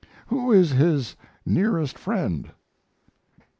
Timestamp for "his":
0.71-1.15